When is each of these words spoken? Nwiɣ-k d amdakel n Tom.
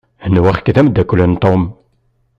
Nwiɣ-k 0.29 0.67
d 0.75 0.77
amdakel 0.81 1.21
n 1.31 1.33
Tom. 1.43 1.61